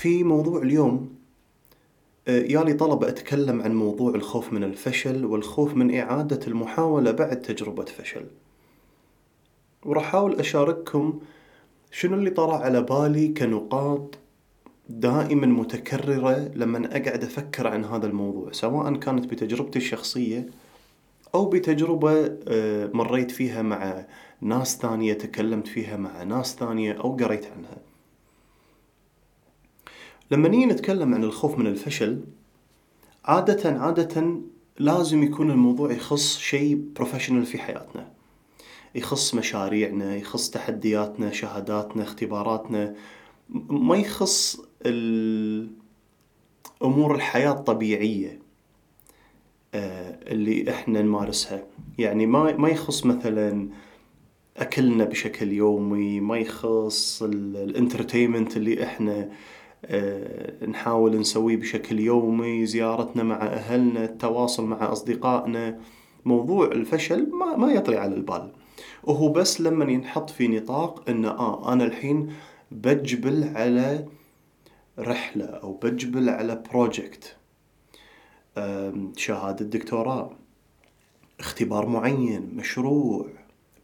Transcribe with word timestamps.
في 0.00 0.24
موضوع 0.24 0.62
اليوم 0.62 1.14
آه، 2.28 2.42
يالي 2.42 2.72
طلب 2.72 3.04
أتكلم 3.04 3.62
عن 3.62 3.74
موضوع 3.74 4.14
الخوف 4.14 4.52
من 4.52 4.64
الفشل 4.64 5.24
والخوف 5.24 5.74
من 5.74 5.94
إعادة 5.98 6.46
المحاولة 6.46 7.10
بعد 7.10 7.42
تجربة 7.42 7.84
فشل. 7.84 8.26
وراح 9.84 10.04
أحاول 10.04 10.40
أشارككم 10.40 11.20
شنو 11.90 12.14
اللي 12.14 12.30
طرأ 12.30 12.56
على 12.56 12.82
بالي 12.82 13.28
كنقاط 13.28 14.18
دائما 14.88 15.46
متكررة 15.46 16.50
لما 16.54 16.86
أقعد 16.86 17.24
أفكر 17.24 17.66
عن 17.66 17.84
هذا 17.84 18.06
الموضوع 18.06 18.52
سواء 18.52 18.94
كانت 18.94 19.26
بتجربتي 19.26 19.78
الشخصية 19.78 20.46
أو 21.34 21.44
بتجربة 21.48 22.36
آه، 22.48 22.90
مريت 22.94 23.30
فيها 23.30 23.62
مع 23.62 24.06
ناس 24.40 24.78
ثانية 24.78 25.12
تكلمت 25.12 25.68
فيها 25.68 25.96
مع 25.96 26.22
ناس 26.22 26.56
ثانية 26.56 26.92
أو 26.92 27.16
قريت 27.16 27.46
عنها. 27.46 27.89
لما 30.30 30.48
نيجي 30.48 30.66
نتكلم 30.66 31.14
عن 31.14 31.24
الخوف 31.24 31.58
من 31.58 31.66
الفشل 31.66 32.20
عادة 33.24 33.70
عادة 33.80 34.40
لازم 34.78 35.22
يكون 35.22 35.50
الموضوع 35.50 35.92
يخص 35.92 36.38
شيء 36.38 36.84
professional 36.96 37.46
في 37.46 37.58
حياتنا. 37.58 38.08
يخص 38.94 39.34
مشاريعنا 39.34 40.16
يخص 40.16 40.50
تحدياتنا 40.50 41.32
شهاداتنا 41.32 42.02
اختباراتنا. 42.02 42.94
ما 43.68 43.96
يخص 43.96 44.60
أمور 46.82 47.14
الحياة 47.14 47.50
الطبيعية 47.52 48.38
آه، 49.74 50.18
اللي 50.32 50.70
إحنا 50.70 51.02
نمارسها. 51.02 51.64
يعني 51.98 52.26
ما 52.26 52.56
ما 52.56 52.68
يخص 52.68 53.06
مثلا 53.06 53.68
أكلنا 54.56 55.04
بشكل 55.04 55.52
يومي 55.52 56.20
ما 56.20 56.38
يخص 56.38 57.22
ال 57.22 57.32
entertainment 57.32 58.56
اللي 58.56 58.84
إحنا 58.84 59.28
نحاول 60.68 61.20
نسويه 61.20 61.56
بشكل 61.56 62.00
يومي 62.00 62.66
زيارتنا 62.66 63.22
مع 63.22 63.36
أهلنا 63.36 64.04
التواصل 64.04 64.66
مع 64.66 64.92
أصدقائنا. 64.92 65.80
موضوع 66.24 66.66
الفشل 66.66 67.30
ما, 67.30 67.56
ما 67.56 67.72
يطري 67.72 67.96
على 67.96 68.14
البال. 68.14 68.52
وهو 69.04 69.32
بس 69.32 69.60
لما 69.60 69.92
ينحط 69.92 70.30
في 70.30 70.48
نطاق 70.48 71.10
أن 71.10 71.24
آه 71.24 71.72
أنا 71.72 71.84
الحين 71.84 72.32
بجبل 72.70 73.44
على 73.54 74.06
رحلة 74.98 75.44
أو 75.44 75.72
بجبل 75.72 76.28
على 76.28 76.62
project 76.70 77.36
شهادة 79.16 79.64
دكتوراه. 79.64 80.30
اختبار 81.40 81.86
معين 81.86 82.52
مشروع 82.56 83.26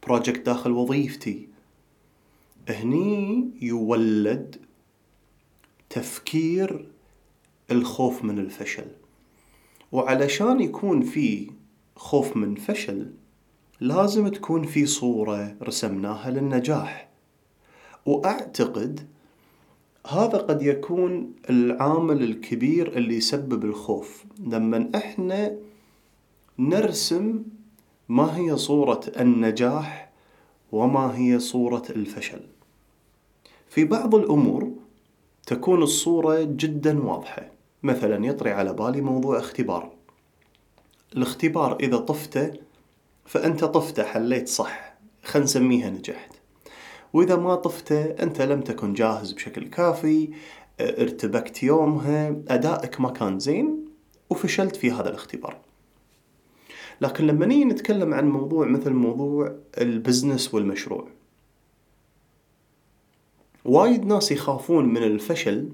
project 0.07 0.45
داخل 0.45 0.71
وظيفتي. 0.71 1.47
هني 2.69 3.49
يولد 3.61 4.55
تفكير 5.89 6.85
الخوف 7.71 8.23
من 8.23 8.39
الفشل. 8.39 8.85
وعلشان 9.91 10.59
يكون 10.59 11.01
في 11.01 11.51
خوف 11.95 12.37
من 12.37 12.55
فشل 12.55 13.11
لازم 13.79 14.27
تكون 14.27 14.63
في 14.63 14.85
صورة 14.85 15.55
رسمناها 15.63 16.31
للنجاح. 16.31 17.09
وأعتقد 18.05 19.07
هذا 20.07 20.37
قد 20.37 20.61
يكون 20.61 21.33
العامل 21.49 22.23
الكبير 22.23 22.97
اللي 22.97 23.15
يسبب 23.15 23.65
الخوف. 23.65 24.25
لما 24.39 24.89
إحنا 24.95 25.57
نرسم 26.59 27.43
ما 28.09 28.37
هي 28.37 28.57
صورة 28.57 29.01
النجاح 29.19 30.11
وما 30.71 31.17
هي 31.17 31.39
صورة 31.39 31.83
الفشل. 31.89 32.41
في 33.69 33.85
بعض 33.85 34.15
الأمور 34.15 34.71
تكون 35.47 35.83
الصورة 35.83 36.41
جدا 36.43 37.03
واضحة. 37.03 37.51
مثلا 37.83 38.25
يطري 38.25 38.51
على 38.51 38.73
بالي 38.73 39.01
موضوع 39.01 39.39
اختبار. 39.39 39.91
الاختبار 41.15 41.77
إذا 41.79 41.97
طفته 41.97 42.53
فأنت 43.25 43.65
طفته 43.65 44.03
حليت 44.03 44.47
صح. 44.47 44.97
خل 45.23 45.41
نسميها 45.41 45.89
نجحت. 45.89 46.31
وإذا 47.13 47.35
ما 47.35 47.55
طفته 47.55 48.03
أنت 48.03 48.41
لم 48.41 48.61
تكن 48.61 48.93
جاهز 48.93 49.31
بشكل 49.31 49.67
كافي 49.67 50.29
ارتبكت 50.81 51.63
يومها 51.63 52.35
أدائك 52.47 53.01
ما 53.01 53.09
كان 53.09 53.39
زين 53.39 53.85
وفشلت 54.29 54.75
في 54.75 54.91
هذا 54.91 55.09
الاختبار. 55.09 55.57
لكن 57.01 57.27
لما 57.27 57.45
نيجي 57.45 57.65
نتكلم 57.65 58.13
عن 58.13 58.29
موضوع 58.29 58.67
مثل 58.67 58.93
موضوع 58.93 59.55
البزنس 59.77 60.53
والمشروع 60.53 61.07
وايد 63.67 64.05
ناس 64.05 64.31
يخافون 64.31 64.85
من 64.85 65.03
الفشل 65.03 65.69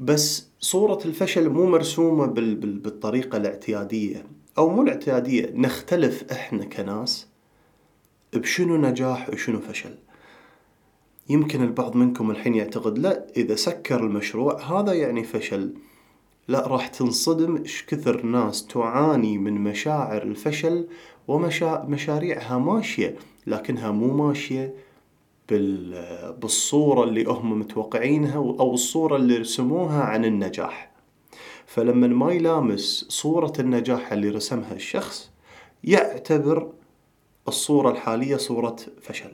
بس 0.00 0.48
صورة 0.60 0.98
الفشل 1.04 1.48
مو 1.48 1.66
مرسومة 1.66 2.26
بال 2.26 2.54
بال 2.54 2.78
بالطريقة 2.78 3.36
الاعتيادية 3.36 4.26
أو 4.58 4.70
مو 4.70 4.82
الاعتيادية 4.82 5.50
نختلف 5.54 6.32
إحنا 6.32 6.64
كناس 6.64 7.26
بشنو 8.32 8.76
نجاح 8.76 9.30
وشنو 9.30 9.60
فشل. 9.60 9.94
يمكن 11.28 11.62
البعض 11.62 11.96
منكم 11.96 12.30
الحين 12.30 12.54
يعتقد 12.54 12.98
لا 12.98 13.26
إذا 13.36 13.54
سكر 13.54 14.00
المشروع 14.00 14.62
هذا 14.62 14.92
يعني 14.92 15.24
فشل. 15.24 15.74
لا 16.48 16.66
راح 16.66 16.88
تنصدم 16.88 17.56
إيش 17.56 17.84
كثر 17.86 18.22
ناس 18.22 18.66
تعاني 18.66 19.38
من 19.38 19.54
مشاعر 19.54 20.22
الفشل 20.22 20.86
ومشاريعها 21.28 22.58
ماشية 22.58 23.16
لكنها 23.46 23.90
مو 23.90 24.26
ماشية. 24.26 24.74
بالصورة 25.48 27.04
اللي 27.04 27.24
هم 27.24 27.58
متوقعينها 27.58 28.36
أو 28.36 28.74
الصورة 28.74 29.16
اللي 29.16 29.36
رسموها 29.36 30.02
عن 30.02 30.24
النجاح. 30.24 30.90
فلما 31.66 32.06
ما 32.06 32.32
يلامس 32.32 33.06
صورة 33.08 33.52
النجاح 33.58 34.12
اللي 34.12 34.28
رسمها 34.28 34.72
الشخص 34.72 35.30
يعتبر 35.84 36.72
الصورة 37.48 37.90
الحالية 37.90 38.36
صورة 38.36 38.76
فشل. 39.00 39.32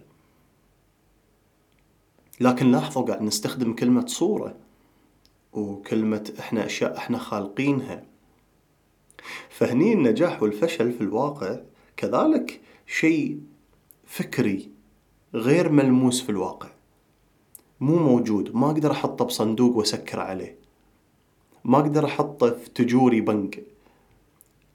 لكن 2.41 2.71
لاحظوا 2.71 3.03
قاعد 3.03 3.23
نستخدم 3.23 3.73
كلمة 3.75 4.07
صورة 4.07 4.57
وكلمة 5.53 6.33
إحنا 6.39 6.67
أشياء 6.67 6.97
إحنا 6.97 7.19
خالقينها. 7.19 8.05
فهني 9.49 9.93
النجاح 9.93 10.43
والفشل 10.43 10.93
في 10.93 11.01
الواقع 11.01 11.61
كذلك 11.97 12.61
شيء 12.87 13.41
فكري 14.07 14.70
غير 15.35 15.73
ملموس 15.73 16.23
في 16.23 16.31
الواقع. 16.31 16.69
مو 17.81 17.97
موجود. 17.99 18.55
ما 18.55 18.67
أقدر 18.67 18.91
أحطه 18.91 19.25
بصندوق 19.25 19.77
وأسكر 19.77 20.21
عليه. 20.21 20.59
ما 21.65 21.79
أقدر 21.79 22.05
أحطه 22.05 22.51
في 22.51 22.71
تجوري 22.71 23.21
بنك. 23.21 23.63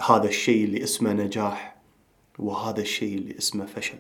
هذا 0.10 0.28
الشيء 0.28 0.66
اللي 0.66 0.84
اسمه 0.84 1.14
نجاح 1.14 1.76
وهذا 2.40 2.82
الشيء 2.82 3.18
اللي 3.18 3.38
اسمه 3.38 3.66
فشل. 3.66 3.98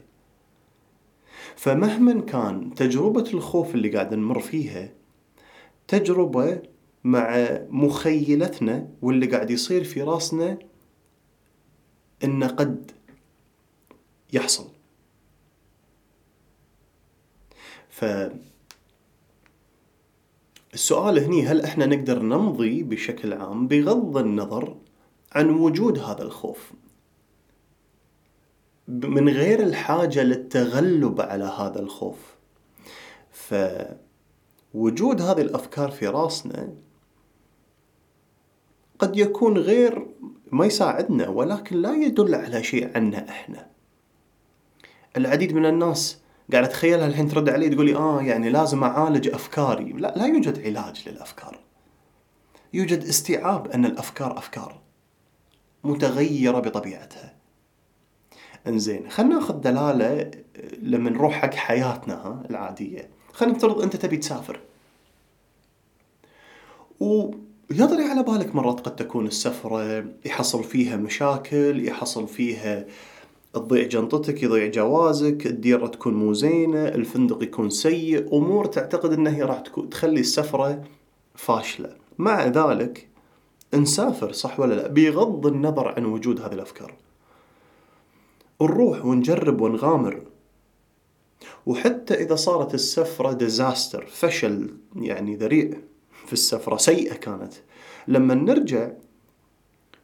فمهما 1.55 2.21
كان 2.21 2.73
تجربة 2.75 3.29
الخوف 3.33 3.75
اللي 3.75 3.89
قاعد 3.89 4.13
نمر 4.13 4.39
فيها 4.39 4.93
تجربة 5.87 6.61
مع 7.03 7.59
مخيلتنا 7.69 8.89
واللي 9.01 9.25
قاعد 9.25 9.51
يصير 9.51 9.83
في 9.83 10.01
راسنا 10.01 10.57
إنه 12.23 12.47
قد 12.47 12.91
يحصل. 14.33 14.75
ف 17.95 18.06
السؤال 20.73 21.19
هني 21.19 21.47
هل 21.47 21.61
إحنا 21.61 21.85
نقدر 21.85 22.22
نمضي 22.22 22.83
بشكل 22.83 23.33
عام 23.33 23.67
بغض 23.67 24.17
النظر 24.17 24.78
عن 25.31 25.49
وجود 25.49 25.99
هذا 25.99 26.22
الخوف؟ 26.23 26.72
من 28.87 29.29
غير 29.29 29.64
الحاجة 29.64 30.23
للتغلب 30.23 31.22
على 31.22 31.43
هذا 31.43 31.79
الخوف. 31.79 32.35
فوجود 33.31 35.22
هذه 35.22 35.41
الأفكار 35.41 35.91
في 35.91 36.08
راسنا 36.08 36.73
قد 38.99 39.17
يكون 39.17 39.58
غير 39.58 40.08
ما 40.52 40.66
يساعدنا 40.66 41.29
ولكن 41.29 41.81
لا 41.81 41.93
يدل 41.93 42.35
على 42.35 42.64
شيء 42.64 42.97
عنا 42.97 43.29
إحنا. 43.29 43.67
العديد 45.17 45.53
من 45.53 45.66
الناس 45.66 46.24
قاعد 46.52 46.64
أتخيلها 46.64 47.08
الحين 47.08 47.28
ترد 47.28 47.50
علي 47.50 47.70
تقول 47.70 47.86
لي 47.86 47.96
آه 47.96 48.22
يعني 48.22 48.50
لازم 48.50 48.84
أعالج 48.84 49.28
أفكاري. 49.28 49.94
لا 49.94 50.14
لا 50.18 50.26
يوجد 50.26 50.66
علاج 50.66 51.09
للأفكار. 51.09 51.59
يوجد 52.74 53.03
استيعاب 53.03 53.68
أن 53.68 53.86
الأفكار 53.86 54.38
أفكار 54.38 54.80
متغيرة 55.84 56.59
بطبيعتها. 56.59 57.34
إنزين 58.68 59.09
خلينا 59.09 59.36
ناخذ 59.36 59.53
دلالة 59.53 60.32
لما 60.82 61.09
نروح 61.09 61.34
حق 61.34 61.53
حياتنا 61.53 62.14
ها 62.14 62.44
العادية. 62.50 63.09
خلينا 63.34 63.56
نفترض 63.56 63.82
أنت 63.82 63.96
تبي 63.96 64.18
تسافر. 64.18 64.59
ويطري 67.00 68.03
على 68.03 68.24
بالك 68.24 68.56
مرات 68.56 68.80
قد 68.80 68.96
تكون 68.96 69.28
السفرة 69.28 70.06
يحصل 70.26 70.64
فيها 70.64 70.97
مشاكل 70.97 71.88
يحصل 71.88 72.28
فيها 72.28 72.86
تضيع 73.59 73.87
جنطتك 73.87 74.43
يضيع 74.43 74.67
جوازك 74.67 75.46
الديرة 75.46 75.87
تكون 75.87 76.13
مو 76.13 76.34
زينة 76.34 76.87
الفندق 76.87 77.43
يكون 77.43 77.69
سيء 77.69 78.37
أمور 78.37 78.66
تعتقد 78.66 79.13
أنها 79.13 79.46
راح 79.46 79.59
تخلي 79.91 80.19
السفرة 80.19 80.84
فاشلة. 81.35 81.96
مع 82.17 82.46
ذلك 82.46 83.07
نسافر 83.73 84.31
صح 84.31 84.59
ولا 84.59 84.73
لا؟ 84.73 84.87
بغض 84.87 85.47
النظر 85.47 85.87
عن 85.87 86.05
وجود 86.05 86.41
هذه 86.41 86.53
الأفكار. 86.53 86.93
نروح 88.61 89.05
ونجرب 89.05 89.61
ونغامر. 89.61 90.22
وحتى 91.66 92.13
إذا 92.13 92.35
صارت 92.35 92.73
السفرة 92.73 93.31
disaster 93.32 94.05
فشل 94.05 94.69
يعني 94.96 95.35
ذريع 95.35 95.78
في 96.25 96.34
السفرة 96.34 96.78
سيئة 96.78 97.13
كانت. 97.13 97.53
لما 98.08 98.34
نرجع 98.34 98.91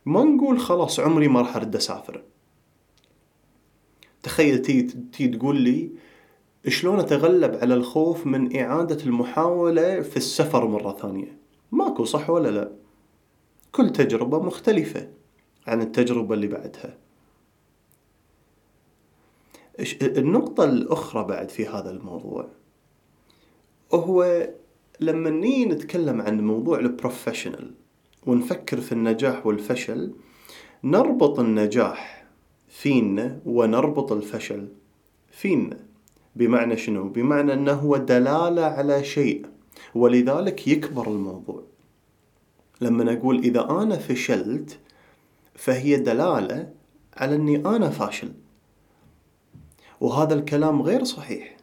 ما 0.05 0.23
نقول 0.23 0.59
خلاص 0.59 0.99
عمري 0.99 1.27
ما 1.27 1.41
راح 1.41 1.55
أرد 1.55 1.75
أسافر. 1.75 2.21
تخيل 4.23 4.61
تي, 4.61 4.81
تي 4.83 5.27
تقول 5.27 5.61
لي 5.61 5.91
شلون 6.67 6.99
أتغلب 6.99 7.55
على 7.55 7.73
الخوف 7.73 8.27
من 8.27 8.57
إعادة 8.57 9.03
المحاولة 9.05 10.01
في 10.01 10.17
السفر 10.17 10.67
مرة 10.67 10.97
ثانية؟ 11.01 11.37
ماكو 11.71 12.05
صح 12.05 12.29
ولا 12.29 12.49
لا؟ 12.49 12.71
كل 13.71 13.89
تجربة 13.89 14.39
مختلفة 14.39 15.09
عن 15.67 15.81
التجربة 15.81 16.35
اللي 16.35 16.47
بعدها. 16.47 16.97
النقطة 20.01 20.63
الأخرى 20.63 21.23
بعد 21.23 21.49
في 21.49 21.67
هذا 21.67 21.89
الموضوع 21.89 22.47
هو 23.93 24.49
لما 24.99 25.29
نيجي 25.29 25.65
نتكلم 25.65 26.21
عن 26.21 26.41
موضوع 26.41 26.79
البروفيشنال 26.79 27.71
ونفكر 28.25 28.81
في 28.81 28.91
النجاح 28.91 29.45
والفشل 29.45 30.13
نربط 30.83 31.39
النجاح 31.39 32.20
فينا 32.71 33.39
ونربط 33.45 34.11
الفشل. 34.11 34.67
فينا 35.31 35.77
بمعنى 36.35 36.77
شنو؟ 36.77 37.09
بمعنى 37.09 37.53
أنه 37.53 37.73
هو 37.73 37.97
دلالة 37.97 38.65
على 38.65 39.03
شيء 39.03 39.45
ولذلك 39.95 40.67
يكبر 40.67 41.07
الموضوع. 41.07 41.63
لما 42.81 43.13
أقول 43.13 43.39
إذا 43.39 43.69
أنا 43.69 43.97
فشلت 43.97 44.79
فهي 45.55 45.95
دلالة 45.95 46.73
على 47.17 47.35
أني 47.35 47.57
أنا 47.57 47.89
فاشل. 47.89 48.31
وهذا 50.01 50.33
الكلام 50.33 50.81
غير 50.81 51.03
صحيح. 51.03 51.57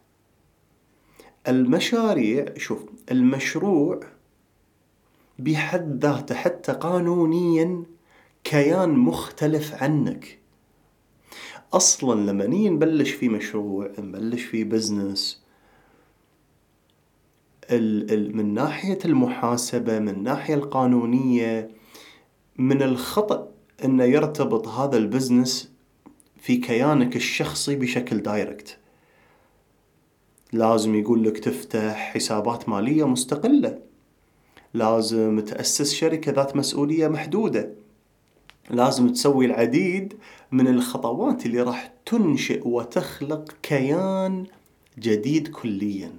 المشاريع 1.49 2.47
شوف 2.57 2.85
المشروع 3.11 4.01
بحد 5.39 6.05
ذاته 6.05 6.35
حتى 6.35 6.73
قانونيا 6.73 7.83
كيان 8.45 8.91
مختلف 8.91 9.83
عنك. 9.83 10.39
أصلا 11.73 12.31
لما 12.31 12.47
نيجي 12.47 12.69
نبلش 12.69 13.11
في 13.11 13.29
مشروع 13.29 13.91
نبلش 13.99 14.43
في 14.43 14.65
business 14.65 15.43
من 18.11 18.55
ناحية 18.55 18.99
المحاسبة 19.05 19.99
من 19.99 20.09
الناحية 20.09 20.55
القانونية 20.55 21.71
من 22.59 22.83
الخطأ 22.83 23.49
إنه 23.85 24.05
يرتبط 24.05 24.69
هذا 24.69 24.97
ال 24.97 25.05
business 25.05 25.73
في 26.37 26.57
كيانك 26.57 27.17
الشخصي 27.17 27.77
بشكل 27.77 28.19
direct 28.23 28.79
لازم 30.53 30.95
يقول 30.95 31.25
لك 31.25 31.39
تفتح 31.39 32.13
حسابات 32.15 32.69
مالية 32.69 33.07
مستقلة. 33.07 33.79
لازم 34.75 35.41
تأسس 35.41 35.95
شركة 35.95 36.33
ذات 36.33 36.57
مسؤولية 36.57 37.09
محدودة. 37.09 37.73
لازم 38.71 39.09
تسوي 39.09 39.47
العديد 39.47 40.15
من 40.53 40.69
الخطوات 40.69 41.47
اللي 41.47 41.63
راح 41.63 41.93
تنشئ 42.07 42.69
وتخلق 42.69 43.55
كيان 43.63 44.47
جديد 44.99 45.49
كليا. 45.49 46.13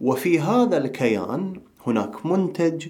وفي 0.00 0.40
هذا 0.40 0.76
الكيان 0.76 1.60
هناك 1.86 2.26
منتج 2.26 2.88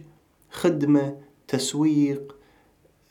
خدمة 0.50 1.16
تسويق 1.48 2.36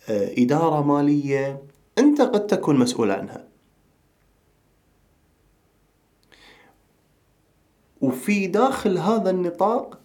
آه، 0.10 0.32
إدارة 0.38 0.84
مالية 0.84 1.64
أنت 1.98 2.22
قد 2.22 2.48
تكون 2.48 2.80
مسؤول 2.80 3.12
عنها. 3.12 3.48
وفي 8.02 8.48
داخل 8.48 8.98
هذا 8.98 9.30
النطاق 9.30 10.00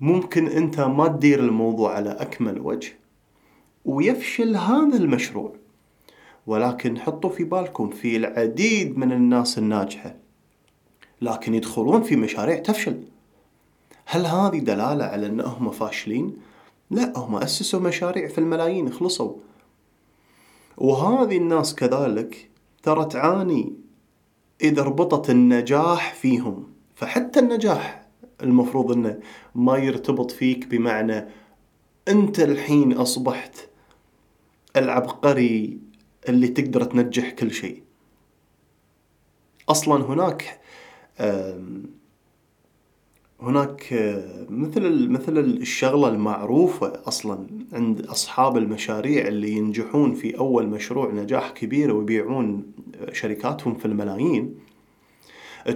ممكن 0.00 0.46
أنت 0.46 0.80
ما 0.80 1.08
تدير 1.08 1.40
الموضوع 1.40 1.94
على 1.94 2.10
أكمل 2.10 2.60
وجه. 2.60 3.05
ويفشل 3.86 4.56
هذا 4.56 4.96
المشروع. 4.96 5.52
ولكن 6.46 6.98
حطوا 6.98 7.30
في 7.30 7.44
بالكم 7.44 7.90
في 7.90 8.16
العديد 8.16 8.98
من 8.98 9.12
الناس 9.12 9.58
الناجحة. 9.58 10.16
لكن 11.22 11.54
يدخلون 11.54 12.02
في 12.02 12.16
مشاريع 12.16 12.56
تفشل. 12.56 13.02
هل 14.06 14.26
هذه 14.26 14.58
دلالة 14.58 15.04
على 15.04 15.26
أنهم 15.26 15.70
فاشلين؟ 15.70 16.36
لا 16.90 17.18
هم 17.18 17.36
أسسوا 17.36 17.80
مشاريع 17.80 18.28
في 18.28 18.38
الملايين 18.38 18.92
خلصوا. 18.92 19.32
وهذه 20.76 21.36
الناس 21.36 21.74
كذلك 21.74 22.50
ترى 22.82 23.04
تعاني 23.04 23.72
إذا 24.62 24.82
ربطت 24.82 25.30
النجاح 25.30 26.14
فيهم. 26.14 26.66
فحتى 26.94 27.40
النجاح 27.40 28.06
المفروض 28.42 28.92
إنه 28.92 29.18
ما 29.54 29.76
يرتبط 29.76 30.30
فيك 30.30 30.66
بمعنى 30.66 31.28
أنت 32.08 32.40
الحين 32.40 32.92
أصبحت 32.92 33.68
العبقري 34.76 35.78
اللي 36.28 36.48
تقدر 36.48 36.84
تنجح 36.84 37.30
كل 37.30 37.50
شيء. 37.52 37.82
أصلا 39.68 40.04
هناك 40.04 40.60
هناك 43.40 43.92
آه، 43.92 44.46
مثل 44.50 45.08
مثل 45.08 45.38
الشغلة 45.38 46.08
المعروفة 46.08 47.02
أصلا 47.08 47.46
عند 47.72 48.00
أصحاب 48.00 48.56
المشاريع 48.56 49.26
اللي 49.28 49.50
ينجحون 49.50 50.14
في 50.14 50.38
أول 50.38 50.66
مشروع 50.66 51.12
نجاح 51.12 51.50
كبير 51.50 51.94
ويبيعون 51.94 52.72
شركاتهم 53.12 53.74
في 53.74 53.84
الملايين 53.86 54.54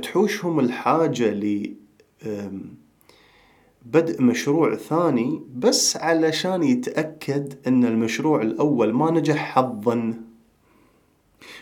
تحوشهم 0.03 0.61
الحاجة 0.61 1.31
ل 1.31 1.75
بدء 3.85 4.23
مشروع 4.23 4.75
ثاني 4.75 5.43
بس 5.55 5.97
علشان 5.97 6.62
يتأكد 6.62 7.55
إن 7.67 7.85
المشروع 7.85 8.43
الأول 8.43 8.93
ما 8.93 9.10
نجح 9.10 9.55
حظا. 9.55 10.15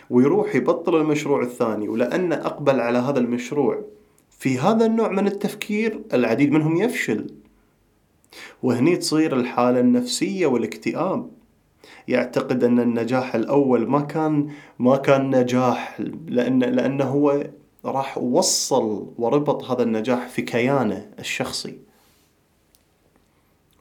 ويروح 0.09 0.55
يبطل 0.55 0.95
المشروع 0.95 1.41
الثاني 1.41 1.89
ولأنه 1.89 2.35
أقبل 2.35 2.79
على 2.79 2.97
هذا 2.97 3.19
المشروع 3.19 3.85
في 4.29 4.59
هذا 4.59 4.85
النوع 4.85 5.11
من 5.11 5.27
التفكير 5.27 6.01
العديد 6.13 6.51
منهم 6.51 6.77
يفشل. 6.77 7.27
وهني 8.63 8.97
تصير 8.97 9.35
الحالة 9.35 9.79
النفسية 9.79 10.45
والاكتئاب. 10.45 11.31
يعتقد 12.07 12.63
أن 12.63 12.79
النجاح 12.79 13.35
الأول 13.35 13.87
ما 13.87 14.01
كان 14.01 14.49
ما 14.79 14.97
كان 14.97 15.35
نجاح 15.35 16.01
لأن 16.27 16.59
لأنه 16.59 17.03
هو 17.03 17.43
راح 17.85 18.17
وصل 18.17 19.13
وربط 19.17 19.63
هذا 19.63 19.83
النجاح 19.83 20.27
في 20.27 20.41
كيانه 20.41 21.11
الشخصي. 21.19 21.88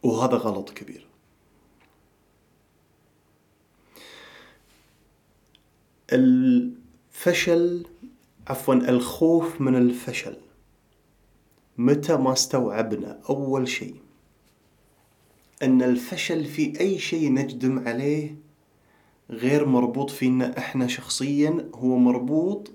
وهذا 0.03 0.37
غلط 0.37 0.71
كبير. 0.71 1.07
الفشل 6.13 7.87
عفوا 8.49 8.75
الخوف 8.75 9.61
من 9.61 9.77
الفشل. 9.77 10.37
متى 11.79 12.17
ما 12.17 12.33
استوعبنا 12.33 13.21
أول 13.31 13.69
شيء 13.69 13.95
أن 15.63 15.83
الفشل 15.83 16.45
في 16.45 16.81
أي 16.81 16.99
شيء 16.99 17.33
نجدم 17.33 17.89
عليه 17.89 18.37
غير 19.31 19.67
مربوط 19.67 20.11
فينا 20.11 20.59
إحنا 20.59 20.87
شخصيا 20.87 21.71
هو 21.75 21.97
مربوط 21.97 22.71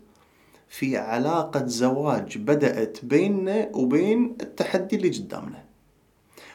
في 0.69 0.97
علاقة 0.97 1.65
زواج 1.65 2.37
بدأت 2.37 3.05
بيننا 3.05 3.69
وبين 3.73 4.37
التحدي 4.41 4.95
اللي 4.95 5.09
قدامنا. 5.09 5.65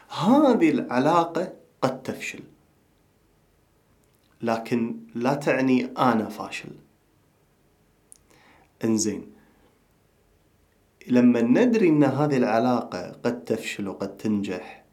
هذه 0.08 0.70
العلاقة 0.70 1.52
قد 1.82 2.02
تفشل. 2.02 2.40
لكن 4.42 4.96
لا 5.14 5.34
تعني 5.34 5.86
أنا 5.98 6.28
فاشل. 6.28 6.70
إنزين 8.84 9.32
لما 11.06 11.40
ندري 11.40 11.88
إن 11.88 12.04
هذه 12.04 12.36
العلاقة 12.36 13.12
قد 13.24 13.44
تفشل 13.44 13.88
وقد 13.88 14.16
تنجح 14.16 14.84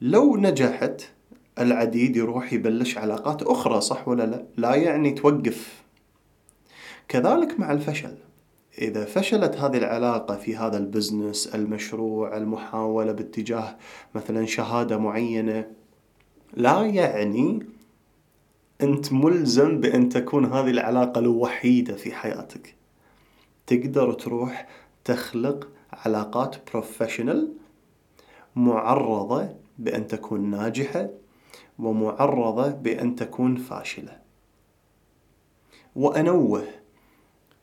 لو 0.00 0.36
نجحت 0.36 1.02
العديد 1.58 2.16
يروح 2.16 2.52
يبلش 2.52 2.98
علاقات 2.98 3.42
أخرى 3.42 3.80
صح 3.80 4.08
ولا 4.08 4.22
لا؟ 4.26 4.46
لا 4.56 4.74
يعني 4.74 5.10
توقف. 5.10 5.82
كذلك 7.08 7.60
مع 7.60 7.72
الفشل. 7.72 8.14
إذا 8.78 9.04
فشلت 9.04 9.56
هذه 9.56 9.76
العلاقة 9.76 10.36
في 10.36 10.56
هذا 10.56 10.78
البزنس 10.78 11.46
المشروع 11.46 12.36
المحاولة 12.36 13.12
باتجاه 13.12 13.76
مثلا 14.14 14.46
شهادة 14.46 14.98
معينة 14.98 15.70
لا 16.54 16.82
يعني 16.82 17.66
أنت 18.82 19.12
ملزم 19.12 19.80
بأن 19.80 20.08
تكون 20.08 20.44
هذه 20.44 20.70
العلاقة 20.70 21.18
الوحيدة 21.18 21.96
في 21.96 22.12
حياتك. 22.14 22.74
تقدر 23.66 24.12
تروح 24.12 24.68
تخلق 25.04 25.68
علاقات 25.92 26.56
بروفيشنال 26.70 27.52
معرضة 28.56 29.48
بأن 29.78 30.06
تكون 30.06 30.50
ناجحة 30.50 31.08
ومعرضة 31.78 32.68
بأن 32.70 33.16
تكون 33.16 33.56
فاشلة. 33.56 34.18
وأنوه 35.96 36.64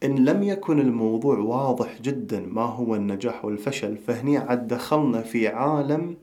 إن 0.03 0.25
لم 0.25 0.43
يكن 0.43 0.79
الموضوع 0.79 1.38
واضح 1.38 2.01
جدا 2.01 2.39
ما 2.39 2.62
هو 2.62 2.95
النجاح 2.95 3.45
والفشل 3.45 3.98
فهني 3.98 4.38
عاد 4.38 4.67
دخلنا 4.67 5.22
في 5.22 5.48
عالم 5.48 6.17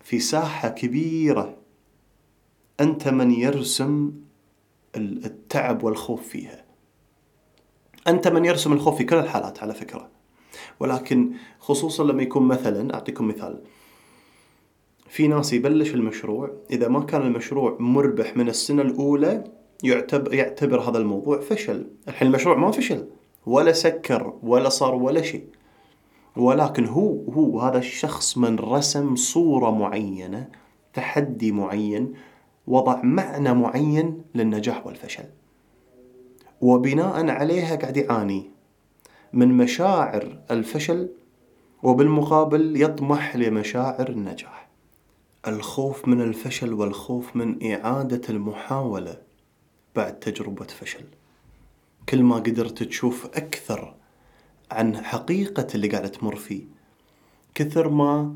في 0.00 0.20
ساحة 0.20 0.68
كبيرة 0.68 1.56
أنت 2.80 3.08
من 3.08 3.30
يرسم 3.30 4.12
التعب 4.96 5.84
والخوف 5.84 6.28
فيها. 6.28 6.64
أنت 8.08 8.28
من 8.28 8.44
يرسم 8.44 8.72
الخوف 8.72 8.96
في 8.96 9.04
كل 9.04 9.16
الحالات 9.16 9.62
على 9.62 9.74
فكرة. 9.74 10.08
ولكن 10.80 11.32
خصوصا 11.58 12.04
لما 12.04 12.22
يكون 12.22 12.42
مثلا 12.42 12.94
أعطيكم 12.94 13.28
مثال. 13.28 13.60
في 15.08 15.28
ناس 15.28 15.52
يبلش 15.52 15.94
المشروع 15.94 16.50
إذا 16.70 16.88
ما 16.88 17.00
كان 17.00 17.22
المشروع 17.22 17.76
مربح 17.80 18.36
من 18.36 18.48
السنة 18.48 18.82
الأولى 18.82 19.44
يعتبر, 19.84 20.34
يعتبر 20.34 20.80
هذا 20.80 20.98
الموضوع 20.98 21.40
فشل. 21.40 21.86
الحين 22.08 22.28
المشروع 22.28 22.56
ما 22.56 22.70
فشل. 22.70 23.08
ولا 23.46 23.72
سكر 23.72 24.34
ولا 24.42 24.68
صار 24.68 24.94
ولا 24.94 25.22
شيء. 25.22 25.46
ولكن 26.36 26.86
هو 26.86 27.32
هو 27.32 27.60
هذا 27.60 27.78
الشخص 27.78 28.38
من 28.38 28.58
رسم 28.58 29.16
صورة 29.16 29.70
معينة 29.70 30.48
تحدي 30.94 31.52
معين 31.52 32.12
وضع 32.66 33.02
معنى 33.02 33.54
معين 33.54 34.22
للنجاح 34.34 34.86
والفشل. 34.86 35.24
وبناء 36.60 37.28
عليها 37.28 37.76
قاعد 37.76 37.96
يعاني. 37.96 38.50
من 39.32 39.56
مشاعر 39.56 40.38
الفشل 40.50 41.08
وبالمقابل 41.82 42.82
يطمح 42.82 43.36
لمشاعر 43.36 44.08
النجاح. 44.08 44.68
الخوف 45.48 46.08
من 46.08 46.20
الفشل 46.20 46.72
والخوف 46.72 47.36
من 47.36 47.72
إعادة 47.72 48.20
المحاولة. 48.30 49.16
بعد 49.96 50.20
تجربة 50.20 50.64
فشل. 50.64 51.04
كل 52.08 52.22
ما 52.22 52.36
قدرت 52.36 52.82
تشوف 52.82 53.26
أكثر 53.26 53.94
عن 54.70 55.04
حقيقة 55.04 55.66
اللي 55.74 55.88
قاعد 55.88 56.10
تمر 56.10 56.36
فيه 56.36 56.64
كثر 57.54 57.88
ما 57.88 58.34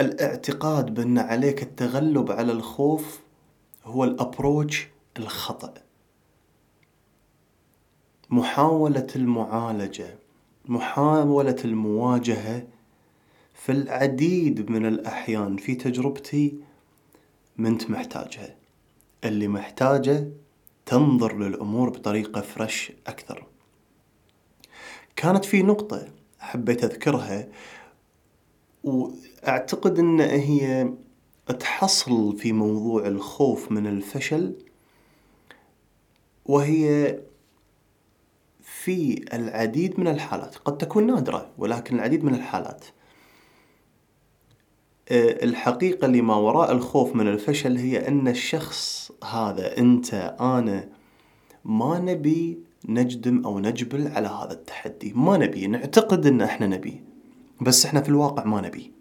الاعتقاد 0.00 0.94
بأن 0.94 1.18
عليك 1.18 1.62
التغلب 1.62 2.32
على 2.32 2.52
الخوف 2.52 3.20
هو 3.84 4.04
الأبروتش 4.04 4.88
الخطأ. 5.18 5.74
محاولة 8.30 9.06
المعالجة 9.16 10.18
محاولة 10.64 11.56
المواجهة 11.64 12.66
في 13.54 13.72
العديد 13.72 14.70
من 14.70 14.86
الأحيان 14.86 15.56
في 15.56 15.74
تجربتي 15.74 16.60
منت 17.56 17.90
محتاجها. 17.90 18.57
اللي 19.24 19.48
محتاجة 19.48 20.28
تنظر 20.86 21.38
للأمور 21.38 21.90
بطريقة 21.90 22.40
فرش 22.40 22.92
أكثر. 23.06 23.46
كانت 25.16 25.44
في 25.44 25.62
نقطة 25.62 26.08
حبيت 26.38 26.84
أذكرها 26.84 27.48
وأعتقد 28.84 29.98
أن 29.98 30.20
هي 30.20 30.92
تحصل 31.60 32.36
في 32.36 32.52
موضوع 32.52 33.06
الخوف 33.06 33.72
من 33.72 33.86
الفشل 33.86 34.54
وهي 36.46 37.18
في 38.62 39.24
العديد 39.34 40.00
من 40.00 40.08
الحالات 40.08 40.56
قد 40.56 40.78
تكون 40.78 41.06
نادرة 41.06 41.50
ولكن 41.58 41.96
العديد 41.96 42.24
من 42.24 42.34
الحالات. 42.34 42.84
الحقيقة 45.10 46.06
اللي 46.06 46.22
ما 46.22 46.34
وراء 46.34 46.72
الخوف 46.72 47.16
من 47.16 47.28
الفشل 47.28 47.76
هي 47.76 48.08
أن 48.08 48.28
الشخص 48.28 49.12
هذا 49.24 49.78
أنت 49.78 50.34
أنا 50.40 50.88
ما 51.64 51.98
نبي 51.98 52.58
نجدم 52.88 53.44
أو 53.44 53.58
نجبل 53.58 54.08
على 54.08 54.28
هذا 54.28 54.52
التحدي. 54.52 55.12
ما 55.16 55.36
نبي 55.36 55.66
نعتقد 55.66 56.26
أن 56.26 56.40
إحنا 56.40 56.66
نبي 56.66 57.00
بس 57.60 57.86
إحنا 57.86 58.00
في 58.00 58.08
الواقع 58.08 58.44
ما 58.44 58.60
نبي. 58.60 58.92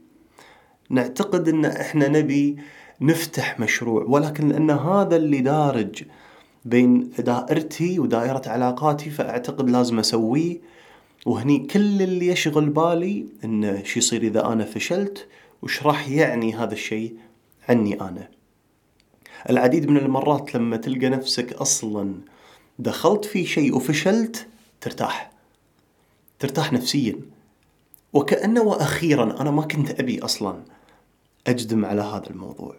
نعتقد 0.90 1.48
أن 1.48 1.66
إحنا 1.66 2.08
نبي 2.08 2.58
نفتح 3.02 3.60
مشروع 3.60 4.04
ولكن 4.04 4.50
لأن 4.50 4.72
هذا 4.72 5.16
اللي 5.16 5.40
دارج 5.40 6.04
بين 6.66 7.10
دائرتي 7.20 8.00
ودائرة 8.00 8.42
علاقاتي 8.46 9.10
فأعتقد 9.10 9.70
لازم 9.70 10.00
أسويه. 10.00 10.62
وهني 11.26 11.60
كل 11.60 12.02
اللي 12.02 12.28
يشغل 12.28 12.70
بالي 12.70 13.26
انه 13.44 13.84
شو 13.84 14.00
يصير 14.00 14.22
إذا 14.22 14.46
أنا 14.46 14.66
فشلت 14.66 15.28
وش 15.62 15.84
راح 15.84 16.10
يعني 16.10 16.56
هذا 16.56 16.74
الشيء 16.74 17.16
عني 17.70 18.02
أنا. 18.02 18.30
العديد 19.50 19.90
من 19.90 19.98
المرات 19.98 20.56
لما 20.56 20.78
تلقى 20.78 21.10
نفسك 21.10 21.54
أصلا 21.54 22.16
دخلت 22.80 23.26
في 23.26 23.46
شيء 23.46 23.76
وفشلت 23.76 24.48
ترتاح. 24.82 25.32
ترتاح 26.40 26.74
نفسيا. 26.74 27.20
وكأنه 28.14 28.62
وأخيرا 28.62 29.42
أنا 29.42 29.52
ما 29.52 29.62
كنت 29.62 30.00
أبي 30.00 30.20
أصلا 30.20 30.64
أجدم 31.48 31.86
على 31.86 32.02
هذا 32.02 32.30
الموضوع. 32.30 32.76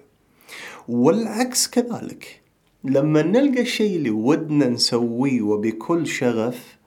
والعكس 0.88 1.68
كذلك. 1.68 2.40
لما 2.84 3.22
نلقى 3.22 3.60
الشيء 3.60 3.96
اللي 3.96 4.10
ودنا 4.10 4.68
نسويه 4.68 5.42
وبكل 5.42 6.06
شغف 6.06 6.77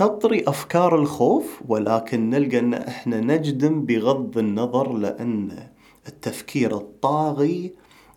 تطري 0.00 0.44
أفكار 0.46 0.94
الخوف 0.94 1.62
ولكن 1.68 2.30
نلقى 2.30 2.58
أن 2.58 2.74
إحنا 2.74 3.20
نجدم 3.20 3.84
بغض 3.84 4.38
النظر 4.38 4.92
لأن 4.92 5.68
التفكير 6.08 6.76
الطاغي 6.76 7.72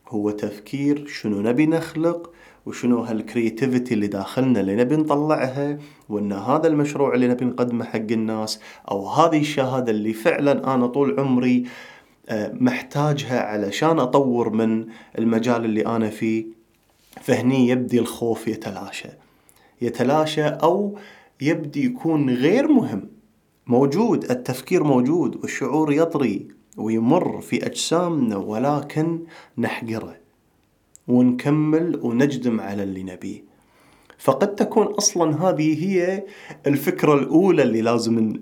هو 0.09 0.29
تفكير 0.31 1.07
شنو 1.07 1.41
نبي 1.41 1.65
نخلق 1.65 2.31
وشنو 2.65 2.99
هالكرياتيفيتي 2.99 3.93
اللي 3.93 4.07
داخلنا 4.07 4.59
اللي 4.59 4.75
نبي 4.75 4.95
نطلعها 4.95 5.77
وأن 6.09 6.33
هذا 6.33 6.67
المشروع 6.67 7.13
اللي 7.13 7.27
نبي 7.27 7.45
نقدمه 7.45 7.85
حق 7.85 8.11
الناس 8.11 8.59
أو 8.91 9.09
هذه 9.09 9.39
الشهادة 9.39 9.91
اللي 9.91 10.13
فعلا 10.13 10.75
أنا 10.75 10.87
طول 10.87 11.19
عمري 11.19 11.63
آه، 12.29 12.53
محتاجها 12.59 13.39
علشان 13.39 13.99
أطور 13.99 14.49
من 14.49 14.85
المجال 15.17 15.65
اللي 15.65 15.85
أنا 15.85 16.09
فيه 16.09 16.45
فهني 17.21 17.67
يبدي 17.67 17.99
الخوف 17.99 18.47
يتلاشى. 18.47 19.09
يتلاشى 19.81 20.47
أو 20.47 20.97
يبدي 21.41 21.85
يكون 21.85 22.29
غير 22.29 22.67
مهم. 22.67 23.09
موجود 23.67 24.31
التفكير 24.31 24.83
موجود 24.83 25.35
والشعور 25.35 25.93
يطري 25.93 26.47
ويمر 26.77 27.41
في 27.41 27.65
أجسامنا 27.65 28.37
ولكن 28.37 29.19
نحقره 29.57 30.15
ونكمل 31.07 31.99
ونجدم 32.03 32.61
على 32.61 32.83
اللي 32.83 33.03
نبيه. 33.03 33.43
فقد 34.17 34.55
تكون 34.55 34.85
أصلا 34.85 35.49
هذه 35.49 35.85
هي 35.85 36.23
الفكرة 36.67 37.13
الأولى 37.13 37.63
اللي 37.63 37.81
لازم 37.81 38.33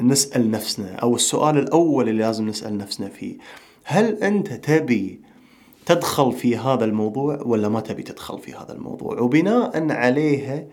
نسأل 0.00 0.50
نفسنا 0.50 0.94
أو 0.94 1.14
السؤال 1.14 1.58
الأول 1.58 2.08
اللي 2.08 2.22
لازم 2.22 2.48
نسأل 2.48 2.76
نفسنا 2.76 3.08
فيه. 3.08 3.38
هل 3.84 4.22
أنت 4.22 4.52
تبي 4.52 5.20
تدخل 5.86 6.32
في 6.32 6.56
هذا 6.56 6.84
الموضوع 6.84 7.42
ولا 7.42 7.68
ما 7.68 7.80
تبي 7.80 8.02
تدخل 8.02 8.38
في 8.38 8.54
هذا 8.54 8.72
الموضوع؟ 8.72 9.20
وبناء 9.20 9.92
عليها 9.92 10.66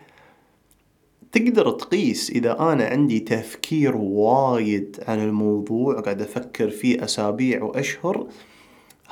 تقدر 1.32 1.72
تقيس 1.72 2.30
إذا 2.30 2.60
أنا 2.60 2.86
عندي 2.86 3.20
تفكير 3.20 3.98
وايد 3.98 5.00
عن 5.08 5.20
الموضوع 5.20 6.00
قاعد 6.00 6.22
أفكر 6.22 6.70
فيه 6.70 7.04
أسابيع 7.04 7.64
وأشهر 7.64 8.28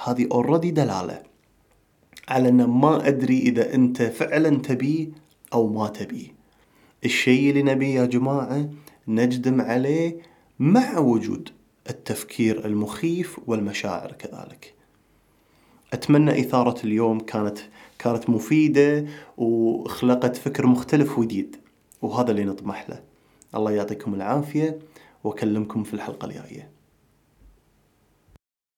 هذه 0.03 0.27
اوريدي 0.31 0.72
دلالة 0.72 1.24
على 2.27 2.50
أن 2.50 2.63
ما 2.63 3.07
أدري 3.07 3.39
إذا 3.39 3.74
أنت 3.74 4.01
فعلا 4.01 4.57
تبيه 4.57 5.07
أو 5.53 5.67
ما 5.67 5.88
تبيه 5.88 6.36
الشيء 7.05 7.50
اللي 7.50 7.63
نبيه 7.63 8.00
يا 8.00 8.05
جماعة 8.05 8.69
نجدم 9.07 9.62
عليه 9.62 10.17
مع 10.60 11.00
وجود 11.00 11.50
التفكير 11.89 12.65
المخيف 12.65 13.39
والمشاعر 13.48 14.12
كذلك. 14.12 14.74
أتمنى 15.93 16.39
إثارة 16.39 16.84
اليوم 16.84 17.19
كانت 17.19 17.60
كانت 18.00 18.29
مفيدة 18.29 19.05
وخلقت 19.38 20.36
فكر 20.36 20.67
مختلف 20.67 21.19
وجديد. 21.19 21.55
وهذا 22.01 22.31
اللي 22.31 22.45
نطمح 22.45 22.89
له. 22.89 23.03
الله 23.55 23.71
يعطيكم 23.71 24.13
العافية 24.13 24.79
وأكلمكم 25.23 25.83
في 25.83 25.93
الحلقة 25.93 26.25
الجاية. 26.25 26.75